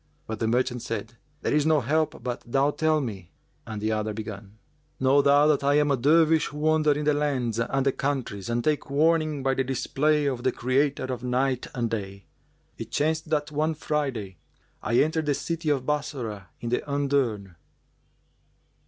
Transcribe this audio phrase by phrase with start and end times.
[0.25, 1.13] But the merchant said,
[1.43, 3.29] "There is no help but thou tell me;"
[3.67, 4.57] and the other began,
[4.99, 8.49] "Know thou that I am a Dervish who wander in the lands and the countries,
[8.49, 12.25] and take warning by the display[FN#395] of the Creator of Night and Day.
[12.79, 14.37] It chanced that one Friday
[14.81, 17.53] I entered the city of Bassorah in the undurn."